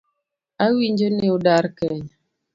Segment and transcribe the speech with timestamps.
[0.65, 2.13] Awinjo ni udar kenya